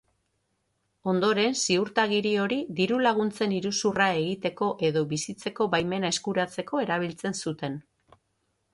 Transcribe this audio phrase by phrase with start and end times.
[1.11, 7.83] Ondoren ziurtagiri hori diru-laguntzen iruzurra egiteko edo bizitzeko baimena eskuratzeko erabiltzen zuten.